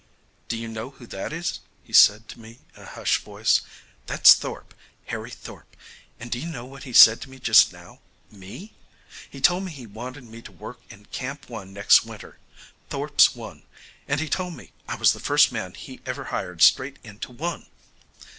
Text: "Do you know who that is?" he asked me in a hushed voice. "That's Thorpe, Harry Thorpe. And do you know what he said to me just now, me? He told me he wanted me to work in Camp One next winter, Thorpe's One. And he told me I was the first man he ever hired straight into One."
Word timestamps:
"Do 0.47 0.57
you 0.57 0.67
know 0.67 0.89
who 0.89 1.05
that 1.05 1.31
is?" 1.31 1.59
he 1.83 1.93
asked 1.93 2.35
me 2.35 2.57
in 2.75 2.81
a 2.81 2.85
hushed 2.87 3.21
voice. 3.21 3.61
"That's 4.07 4.33
Thorpe, 4.33 4.73
Harry 5.05 5.29
Thorpe. 5.29 5.77
And 6.19 6.31
do 6.31 6.39
you 6.39 6.47
know 6.47 6.65
what 6.65 6.85
he 6.85 6.91
said 6.91 7.21
to 7.21 7.29
me 7.29 7.37
just 7.37 7.71
now, 7.71 7.99
me? 8.31 8.73
He 9.29 9.39
told 9.39 9.63
me 9.63 9.71
he 9.71 9.85
wanted 9.85 10.23
me 10.23 10.41
to 10.41 10.51
work 10.51 10.79
in 10.89 11.05
Camp 11.05 11.47
One 11.51 11.71
next 11.71 12.03
winter, 12.03 12.39
Thorpe's 12.89 13.35
One. 13.35 13.61
And 14.07 14.19
he 14.19 14.27
told 14.27 14.55
me 14.55 14.71
I 14.87 14.95
was 14.95 15.13
the 15.13 15.19
first 15.19 15.51
man 15.51 15.75
he 15.75 16.01
ever 16.03 16.23
hired 16.33 16.63
straight 16.63 16.97
into 17.03 17.31
One." 17.31 17.67